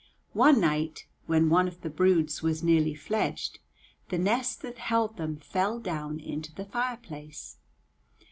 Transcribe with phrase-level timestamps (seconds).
[0.33, 3.59] One night, when one of the broods was nearly fledged,
[4.09, 7.57] the nest that held them fell down into the fireplace.